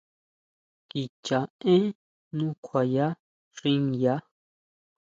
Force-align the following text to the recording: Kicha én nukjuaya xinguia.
Kicha 0.89 1.39
én 1.73 1.83
nukjuaya 2.35 3.07
xinguia. 3.55 4.15